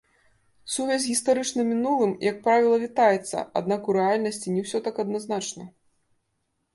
Сувязь 0.75 1.03
з 1.03 1.09
гістарычным 1.11 1.67
мінулым, 1.73 2.13
як 2.29 2.39
правіла, 2.47 2.79
вітаецца, 2.85 3.43
аднак 3.61 3.81
у 3.93 3.95
рэальнасці 3.99 4.55
не 4.55 4.61
ўсё 4.65 4.77
так 4.89 4.95
адназначна. 5.05 5.63